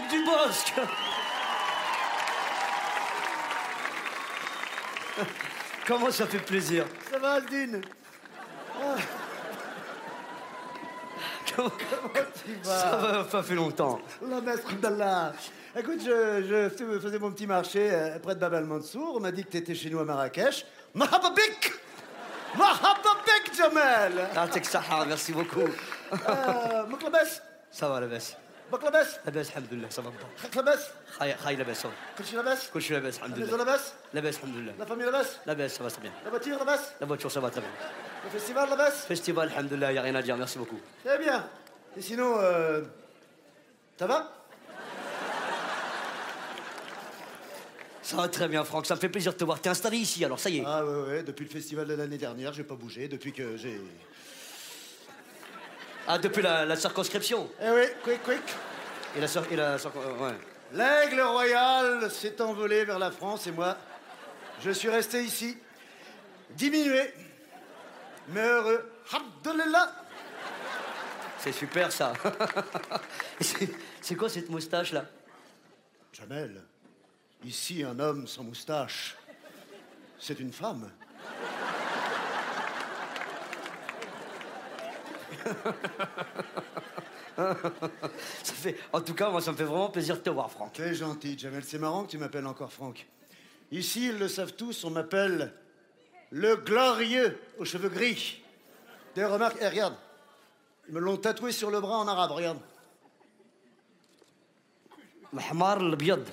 Franck 0.00 0.10
Dubosc. 0.10 0.74
Comment 5.86 6.10
ça 6.10 6.26
fait 6.26 6.38
plaisir 6.38 6.86
Ça 7.10 7.18
va, 7.18 7.32
Aldine. 7.34 7.82
Ah. 8.80 8.96
Comment, 11.56 11.70
tu 12.44 12.54
vas 12.62 12.78
Ça 12.78 12.96
va 12.96 13.24
pas 13.24 13.42
fait 13.42 13.54
longtemps. 13.54 14.00
La 14.26 14.40
maître 14.40 14.72
d'Allah. 14.76 15.32
Écoute, 15.76 16.00
je, 16.04 16.68
faisais 17.00 17.18
mon 17.18 17.32
petit 17.32 17.46
marché 17.46 17.90
euh, 17.92 18.18
près 18.18 18.34
de 18.34 18.40
Babel-Mansour, 18.40 19.16
On 19.16 19.20
m'a 19.20 19.30
dit 19.30 19.44
que 19.44 19.50
t'étais 19.50 19.74
chez 19.74 19.90
nous 19.90 19.98
à 19.98 20.04
Marrakech. 20.04 20.64
Mahababik 20.94 21.72
Mahababik, 22.56 23.54
Jamel 23.56 24.28
Ah, 24.34 24.46
ah 24.90 25.04
merci 25.06 25.32
beaucoup. 25.32 25.60
Euh, 25.60 26.84
ça 27.70 27.88
va, 27.88 28.00
la 28.00 28.06
baisse 28.06 28.36
Maklabas 28.73 29.07
لاباس 29.25 29.47
الحمد 29.49 29.73
لله 29.73 29.89
ça 29.89 30.01
va 30.01 30.09
pas. 30.11 30.47
Maklabas 30.47 30.79
خاي 31.19 31.35
خاي 31.35 31.55
لاباس 31.55 31.81
صافي. 31.81 31.95
كل 32.17 32.25
شيء 32.25 32.35
لاباس 32.37 32.69
كل 32.73 32.81
شيء 32.81 32.97
لاباس 32.97 33.17
الحمد 33.17 33.35
La 33.35 33.39
maison 33.39 33.53
لله. 33.53 33.57
لاباس 33.57 33.93
لاباس 34.13 34.35
الحمد 34.37 34.55
لله. 34.55 34.73
La 34.79 34.85
famille 34.85 35.05
لاباس 35.05 35.27
لاباس 35.47 35.77
ça 35.79 35.83
va 35.83 35.89
très 35.91 36.01
bien. 36.01 36.11
La 36.25 36.29
voiture 36.31 36.57
لاباس 36.59 36.79
La 37.01 37.05
voiture 37.07 37.31
ça 37.31 37.39
va 37.39 37.49
très 37.51 37.61
bien. 37.61 37.69
Le 38.25 38.29
festival 38.39 38.69
لاباس 38.69 39.05
Festival 39.11 39.43
الحمد 39.47 39.73
لله 39.73 39.91
y 39.93 39.97
a 39.97 40.01
rien 40.01 40.15
à 40.15 40.21
dire 40.21 40.35
merci 40.37 40.57
beaucoup. 40.57 40.79
Très 41.05 41.17
bien. 41.19 41.47
Et 41.97 42.01
sinon, 42.01 42.37
euh, 42.39 42.81
ça 43.99 44.07
va 44.07 44.31
Ça 48.03 48.17
va 48.17 48.27
très 48.27 48.47
bien 48.47 48.63
Franck, 48.63 48.85
ça 48.85 48.95
me 48.95 48.99
fait 48.99 49.09
plaisir 49.09 49.31
de 49.33 49.37
te 49.37 49.43
voir. 49.43 49.59
T'es 49.61 49.69
installé 49.69 49.97
ici 49.97 50.23
alors 50.25 50.39
ça 50.39 50.49
y 50.49 50.59
est. 50.59 50.63
Ah 50.65 50.83
ouais, 50.85 51.01
ouais, 51.09 51.23
depuis 51.23 51.45
le 51.45 51.49
festival 51.49 51.87
de 51.87 51.93
l'année 51.95 52.17
dernière, 52.19 52.51
j'ai 52.53 52.63
pas 52.63 52.75
bougé, 52.75 53.07
depuis 53.07 53.33
que 53.33 53.57
j'ai... 53.57 53.79
Ah 56.06 56.18
depuis 56.18 56.42
la, 56.42 56.64
la 56.64 56.76
circonscription. 56.76 57.48
Eh 57.62 57.70
oui, 57.70 57.82
quick, 58.02 58.22
quick 58.22 58.42
Et 59.16 59.20
la 59.20 59.26
cir- 59.26 59.46
et 59.50 59.56
la 59.56 59.76
circon- 59.78 60.00
euh, 60.04 60.28
ouais. 60.28 60.34
L'aigle 60.72 61.20
royal 61.20 62.10
s'est 62.10 62.40
envolé 62.40 62.84
vers 62.84 62.98
la 62.98 63.10
France 63.10 63.46
et 63.46 63.52
moi, 63.52 63.76
je 64.62 64.70
suis 64.70 64.88
resté 64.88 65.22
ici, 65.22 65.56
diminué, 66.50 67.12
mais 68.28 68.42
heureux. 68.44 68.90
C'est 71.38 71.52
super 71.52 71.90
ça. 71.90 72.12
C'est 74.00 74.14
quoi 74.14 74.28
cette 74.28 74.48
moustache 74.48 74.92
là? 74.92 75.04
Jamel, 76.12 76.62
ici 77.44 77.82
un 77.82 77.98
homme 77.98 78.26
sans 78.26 78.42
moustache, 78.44 79.16
c'est 80.18 80.38
une 80.40 80.52
femme. 80.52 80.90
Ça 87.37 88.53
fait, 88.53 88.77
en 88.93 89.01
tout 89.01 89.13
cas, 89.13 89.29
moi, 89.29 89.41
ça 89.41 89.51
me 89.51 89.57
fait 89.57 89.63
vraiment 89.63 89.89
plaisir 89.89 90.15
de 90.15 90.21
te 90.21 90.29
voir, 90.29 90.49
Franck. 90.49 90.73
T'es 90.73 90.93
gentil, 90.93 91.37
Jamel, 91.37 91.63
c'est 91.63 91.79
marrant 91.79 92.05
que 92.05 92.11
tu 92.11 92.17
m'appelles 92.17 92.47
encore 92.47 92.71
Franck. 92.71 93.05
Ici, 93.71 94.07
ils 94.07 94.17
le 94.17 94.27
savent 94.27 94.53
tous, 94.53 94.83
on 94.85 94.89
m'appelle 94.91 95.53
le 96.31 96.55
glorieux 96.55 97.39
aux 97.57 97.65
cheveux 97.65 97.89
gris. 97.89 98.41
D'ailleurs, 99.15 99.31
remarque, 99.33 99.57
eh, 99.59 99.67
regarde, 99.67 99.95
ils 100.87 100.93
me 100.93 100.99
l'ont 100.99 101.17
tatoué 101.17 101.51
sur 101.51 101.71
le 101.71 101.79
bras 101.81 101.97
en 101.97 102.07
arabe, 102.07 102.31
regarde. 102.31 102.59
الحمار 105.33 105.77
الابيض 105.77 106.25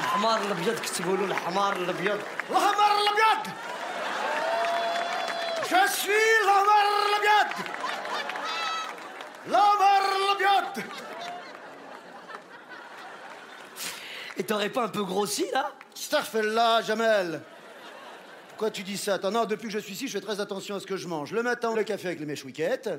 الحمار 0.00 0.42
الابيض 0.42 0.80
كتبوا 0.80 1.16
له 1.16 1.24
الحمار 1.24 1.76
الابيض 1.76 2.20
L'Hamar 2.50 2.92
l'Abiad 3.06 3.42
Je 5.70 5.90
suis 5.92 6.25
t'aurais 14.47 14.69
pas 14.69 14.85
un 14.85 14.89
peu 14.89 15.03
grossi 15.03 15.45
là 15.53 15.73
Starfella, 15.93 16.81
Jamel 16.81 17.41
Pourquoi 18.49 18.71
tu 18.71 18.83
dis 18.83 18.97
ça 18.97 19.15
Attends, 19.15 19.31
non, 19.31 19.45
depuis 19.45 19.67
que 19.67 19.73
je 19.73 19.79
suis 19.79 19.93
ici, 19.93 20.07
je 20.07 20.13
fais 20.13 20.21
très 20.25 20.39
attention 20.39 20.75
à 20.75 20.79
ce 20.79 20.87
que 20.87 20.97
je 20.97 21.07
mange. 21.07 21.31
Le 21.31 21.43
matin, 21.43 21.73
le 21.75 21.83
café 21.83 22.07
avec 22.07 22.19
les 22.19 22.25
méchouiquettes. 22.25 22.87
Les 22.87 22.93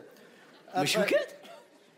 Après- 0.72 0.86
chouquettes 0.86 1.40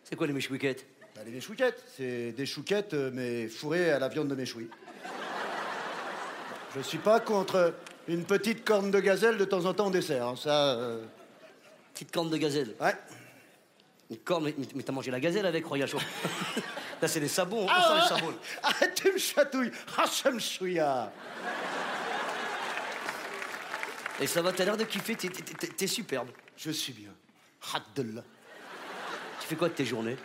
C'est 0.04 0.16
quoi 0.16 0.26
les 0.26 0.32
méchouquettes 0.32 0.86
Bah, 1.14 1.22
les 1.24 1.32
méchouquettes, 1.32 1.82
c'est 1.96 2.32
des 2.32 2.46
chouquettes, 2.46 2.94
euh, 2.94 3.10
mais 3.12 3.48
fourrées 3.48 3.90
à 3.90 3.98
la 3.98 4.08
viande 4.08 4.28
de 4.28 4.34
méchoui. 4.34 4.68
Je 6.76 6.80
suis 6.82 6.98
pas 6.98 7.18
contre 7.20 7.74
une 8.06 8.24
petite 8.24 8.64
corne 8.64 8.90
de 8.90 9.00
gazelle 9.00 9.36
de 9.36 9.44
temps 9.44 9.64
en 9.64 9.74
temps 9.74 9.86
en 9.86 9.90
dessert. 9.90 10.26
hein, 10.26 10.34
Ça, 10.36 10.74
euh, 10.74 11.02
Petite 11.94 12.12
corne 12.12 12.30
de 12.30 12.36
gazelle? 12.36 12.74
ouais. 12.80 12.94
Une 14.10 14.18
corne, 14.18 14.44
mais, 14.44 14.54
mais 14.74 14.82
t'as 14.82 14.92
mangé 14.92 15.10
la 15.10 15.20
gazelle 15.20 15.46
avec 15.46 15.64
Roya 15.66 15.86
Chaud. 15.86 15.98
Là, 17.00 17.08
c'est 17.08 17.20
des 17.20 17.28
sabots, 17.28 17.60
on 17.62 17.66
Ah, 17.68 17.82
sent 18.08 18.14
les 18.14 18.20
sabots. 18.20 18.34
Ah, 18.62 18.86
tu 18.94 19.12
me 19.12 19.18
chatouilles. 19.18 19.70
Ah, 19.96 20.04
ça 20.06 20.30
me 20.30 20.38
chouilla. 20.38 21.10
Et 24.20 24.26
ça 24.26 24.42
va, 24.42 24.52
t'as 24.52 24.64
l'air 24.66 24.76
de 24.76 24.84
kiffer, 24.84 25.16
t'es- 25.16 25.28
t'es- 25.30 25.42
t'es 25.42 25.66
t'es 25.68 25.86
superbe. 25.86 26.28
Je 26.56 26.70
suis 26.70 26.92
bien. 26.92 27.08
Haddellah. 27.74 28.22
Tu 29.40 29.46
fais 29.48 29.56
quoi 29.56 29.68
de 29.68 29.74
tes 29.74 29.86
journées 29.86 30.16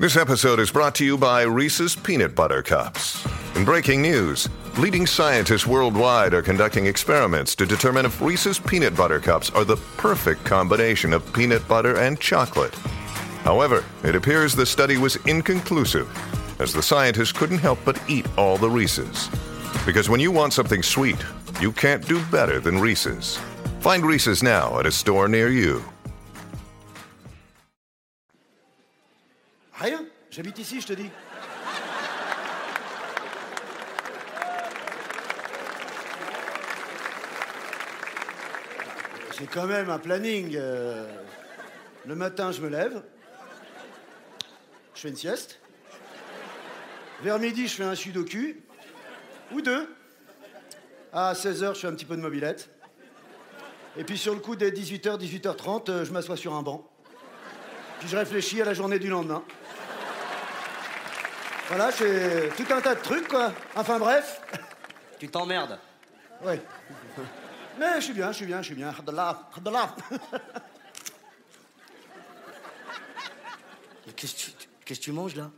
This 0.00 0.16
episode 0.16 0.58
is 0.58 0.72
brought 0.72 0.94
to 0.96 1.04
you 1.04 1.16
by 1.16 1.44
Reese's 1.44 1.94
Peanut 1.94 2.34
Butter 2.34 2.62
Cups. 2.62 3.24
In 3.54 3.64
breaking 3.64 4.00
news, 4.02 4.48
leading 4.78 5.06
scientists 5.06 5.66
worldwide 5.66 6.34
are 6.34 6.42
conducting 6.42 6.86
experiments 6.86 7.54
to 7.54 7.64
determine 7.66 8.06
if 8.06 8.20
Reese's 8.20 8.58
Peanut 8.58 8.96
Butter 8.96 9.20
Cups 9.20 9.50
are 9.54 9.64
the 9.64 9.76
perfect 9.98 10.44
combination 10.44 11.12
of 11.12 11.22
peanut 11.32 11.66
butter 11.68 11.94
and 11.98 12.18
chocolate. 12.18 12.74
However, 13.44 13.84
it 14.04 14.14
appears 14.14 14.54
the 14.54 14.64
study 14.66 14.96
was 14.98 15.16
inconclusive, 15.26 16.08
as 16.60 16.72
the 16.72 16.82
scientists 16.82 17.32
couldn't 17.32 17.58
help 17.58 17.78
but 17.84 18.00
eat 18.08 18.26
all 18.38 18.56
the 18.56 18.70
Reese's. 18.70 19.28
Because 19.84 20.08
when 20.08 20.20
you 20.20 20.30
want 20.30 20.52
something 20.52 20.82
sweet, 20.82 21.16
you 21.60 21.72
can't 21.72 22.06
do 22.06 22.22
better 22.30 22.60
than 22.60 22.78
Reese's. 22.78 23.38
Find 23.80 24.04
Reese's 24.04 24.42
now 24.42 24.78
at 24.78 24.86
a 24.86 24.92
store 24.92 25.26
near 25.28 25.48
you. 25.48 25.82
Rien. 29.80 30.06
J'habite 30.30 30.60
ici, 30.60 30.80
je 30.80 30.86
te 30.86 30.94
dis. 30.94 31.10
J'ai 39.38 39.46
quand 39.46 39.66
même 39.66 39.90
un 39.90 39.98
planning. 39.98 40.54
euh, 40.56 41.06
Le 42.06 42.14
matin, 42.14 42.52
je 42.52 42.60
me 42.60 42.68
lève. 42.68 43.01
Je 45.02 45.08
fais 45.08 45.10
une 45.14 45.18
sieste. 45.18 45.58
Vers 47.22 47.40
midi, 47.40 47.66
je 47.66 47.74
fais 47.74 47.82
un 47.82 47.96
sudoku. 47.96 48.54
Ou 49.50 49.60
deux. 49.60 49.92
À 51.12 51.32
16h, 51.32 51.74
je 51.74 51.80
fais 51.80 51.88
un 51.88 51.94
petit 51.94 52.04
peu 52.04 52.14
de 52.14 52.20
mobilette. 52.20 52.70
Et 53.96 54.04
puis 54.04 54.16
sur 54.16 54.32
le 54.32 54.38
coup 54.38 54.54
des 54.54 54.70
18h, 54.70 55.18
18h30, 55.18 55.90
euh, 55.90 56.04
je 56.04 56.12
m'assois 56.12 56.36
sur 56.36 56.54
un 56.54 56.62
banc. 56.62 56.88
Puis 57.98 58.10
je 58.10 58.16
réfléchis 58.16 58.62
à 58.62 58.64
la 58.64 58.74
journée 58.74 59.00
du 59.00 59.08
lendemain. 59.08 59.42
Voilà, 61.66 61.90
c'est 61.90 62.50
tout 62.56 62.72
un 62.72 62.80
tas 62.80 62.94
de 62.94 63.00
trucs, 63.00 63.26
quoi. 63.26 63.52
Enfin 63.74 63.98
bref. 63.98 64.40
Tu 65.18 65.26
t'emmerdes. 65.26 65.80
Oui. 66.44 66.60
Mais 67.76 67.96
je 67.96 68.02
suis 68.02 68.14
bien, 68.14 68.30
je 68.30 68.36
suis 68.36 68.46
bien, 68.46 68.62
je 68.62 68.66
suis 68.66 68.76
bien. 68.76 68.94
Qu'est-ce 74.84 75.00
que 75.00 75.04
tu, 75.04 75.12
manges 75.12 75.36
là? 75.36 75.50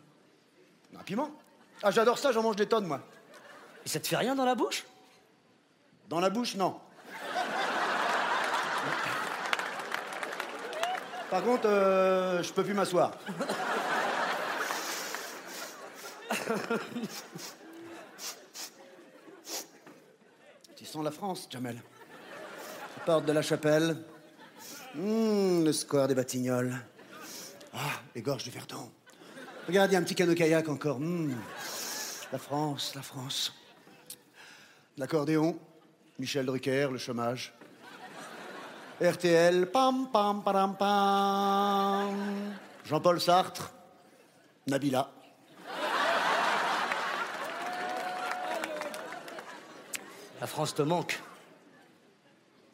Un 0.98 1.02
piment. 1.02 1.30
Ah, 1.82 1.90
j'adore 1.90 2.18
ça, 2.18 2.32
j'en 2.32 2.42
mange 2.42 2.56
des 2.56 2.66
tonnes, 2.66 2.86
moi. 2.86 3.00
Et 3.84 3.88
ça 3.88 4.00
te 4.00 4.06
fait 4.06 4.16
rien 4.16 4.34
dans 4.34 4.44
la 4.44 4.54
bouche? 4.54 4.84
Dans 6.08 6.20
la 6.20 6.30
bouche, 6.30 6.54
non. 6.56 6.78
Par 11.30 11.42
contre, 11.42 11.66
euh, 11.66 12.42
je 12.42 12.52
peux 12.52 12.62
plus 12.62 12.74
m'asseoir. 12.74 13.12
tu 20.76 20.84
sens 20.84 21.02
la 21.02 21.10
France, 21.10 21.48
Jamel? 21.50 21.82
La 22.98 23.04
porte 23.04 23.24
de 23.24 23.32
la 23.32 23.42
chapelle. 23.42 24.04
Hum, 24.96 25.64
le 25.64 25.72
square 25.72 26.06
des 26.06 26.14
Batignolles. 26.14 26.78
Ah, 27.72 28.00
les 28.14 28.22
gorges 28.22 28.44
du 28.44 28.50
Verdon. 28.50 28.92
Regarde, 29.66 29.90
il 29.90 29.94
y 29.94 29.96
a 29.96 29.98
un 29.98 30.02
petit 30.02 30.14
canot-kayak 30.14 30.68
encore. 30.68 30.96
Hum. 30.96 31.34
La 32.30 32.38
France, 32.38 32.94
la 32.94 33.00
France. 33.00 33.54
L'accordéon, 34.98 35.58
Michel 36.18 36.44
Drucker, 36.44 36.88
le 36.90 36.98
chômage. 36.98 37.54
RTL, 39.00 39.70
pam 39.70 40.10
pam 40.12 40.42
pam 40.44 40.76
pam. 40.76 42.54
Jean-Paul 42.84 43.20
Sartre, 43.20 43.72
Nabila. 44.66 45.10
La 50.40 50.46
France 50.46 50.74
te 50.74 50.82
manque. 50.82 51.22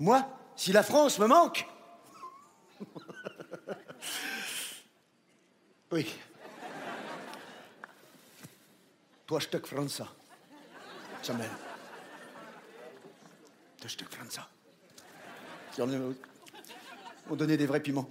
Moi, 0.01 0.27
si 0.57 0.73
la 0.73 0.83
France 0.83 1.21
me 1.21 1.27
manque. 1.29 1.69
oui. 5.93 6.07
Toi, 9.31 9.41
Stück 9.41 9.65
Franza. 9.65 10.09
Jamel. 11.23 11.49
Deux 13.81 13.87
Stück 13.89 14.13
Franza. 14.13 14.49
Qui 15.71 15.83
en 15.83 15.89
est- 15.93 15.97
ont 17.31 17.37
donné 17.37 17.57
des 17.57 17.67
vrais 17.67 17.79
piments. 17.79 18.11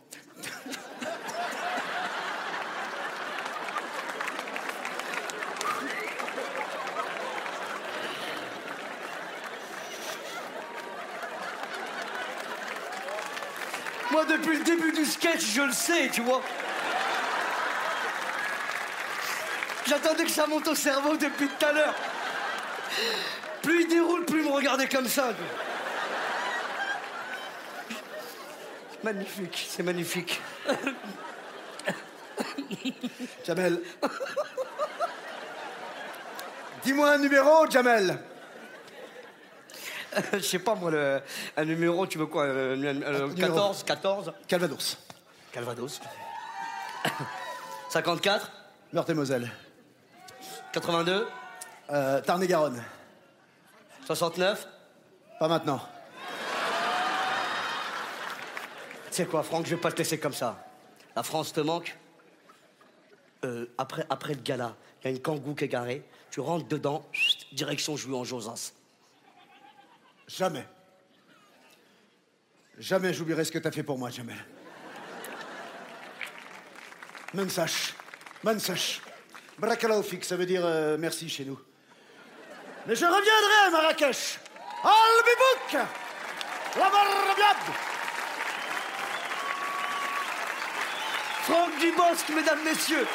Moi, 14.11 14.25
depuis 14.25 14.57
le 14.57 14.63
début 14.63 14.91
du 14.91 15.05
sketch, 15.05 15.41
je 15.53 15.61
le 15.61 15.71
sais, 15.71 16.09
tu 16.11 16.21
vois. 16.21 16.41
J'attendais 19.89 20.23
que 20.25 20.29
ça 20.31 20.45
monte 20.47 20.67
au 20.67 20.75
cerveau 20.75 21.17
depuis 21.17 21.47
tout 21.47 21.65
à 21.65 21.71
l'heure. 21.73 21.95
Plus 23.63 23.83
il 23.83 23.87
déroule, 23.89 24.23
plus 24.25 24.39
il 24.43 24.45
me 24.49 24.51
regardait 24.55 24.87
comme 24.87 25.07
ça. 25.07 25.29
Magnifique, 29.03 29.67
c'est 29.69 29.83
magnifique. 29.83 30.39
Jamel. 33.45 33.81
Dis-moi 36.83 37.11
un 37.11 37.17
numéro, 37.17 37.69
Jamel. 37.69 38.19
Je 40.33 40.39
sais 40.39 40.59
pas, 40.59 40.75
moi, 40.75 40.91
le, 40.91 41.21
un 41.55 41.65
numéro, 41.65 42.05
tu 42.07 42.17
veux 42.17 42.25
quoi 42.25 42.43
euh, 42.45 42.75
un- 42.75 43.01
un- 43.01 43.23
Un 43.23 43.27
numéro. 43.27 43.35
14, 43.37 43.83
14, 43.83 44.33
Calvados. 44.47 44.97
Calvados. 45.51 45.99
54, 47.89 48.51
Meurthe-et-Moselle. 48.93 49.51
82, 50.73 51.27
Euh, 51.91 52.21
Tarn-et-Garonne. 52.21 52.83
69. 54.05 54.67
Pas 55.39 55.47
maintenant. 55.47 55.81
Tu 59.07 59.15
sais 59.15 59.25
quoi, 59.25 59.41
Franck, 59.41 59.65
je 59.65 59.73
vais 59.73 59.81
pas 59.81 59.91
te 59.91 59.97
laisser 59.97 60.19
comme 60.19 60.33
ça. 60.33 60.63
La 61.15 61.23
France 61.23 61.51
te 61.51 61.61
manque. 61.61 61.97
Euh, 63.43 63.65
après, 63.79 64.05
après 64.11 64.35
le 64.35 64.41
gala, 64.41 64.75
il 65.01 65.05
y 65.05 65.07
a 65.07 65.11
une 65.15 65.21
kangou 65.21 65.55
qui 65.55 65.63
est 65.63 65.67
garée. 65.67 66.05
Tu 66.29 66.41
rentres 66.41 66.67
dedans, 66.67 67.03
chut, 67.11 67.47
direction 67.55 67.97
jouer 67.97 68.15
en 68.15 68.23
Josas. 68.23 68.73
Jamais. 70.27 70.67
Jamais 72.77 73.13
j'oublierai 73.13 73.45
ce 73.45 73.51
que 73.51 73.57
t'as 73.57 73.71
fait 73.71 73.81
pour 73.83 73.97
moi, 73.97 74.11
Jamel. 74.11 74.37
Mensach. 77.33 77.95
Mensach. 78.43 79.01
Brakalaoufik, 79.59 80.23
ça 80.23 80.37
veut 80.37 80.45
dire 80.45 80.61
euh, 80.63 80.97
merci 80.97 81.27
chez 81.27 81.43
nous. 81.43 81.59
Mais 82.87 82.95
je 82.95 83.03
reviendrai 83.03 83.67
à 83.67 83.69
Marrakech. 83.71 84.39
Al-Bibouk 84.81 85.85
La 86.77 86.89
Barbiab 86.89 87.57
Franck 91.43 91.79
Dubosc, 91.79 92.29
mesdames, 92.29 92.63
messieurs 92.63 93.05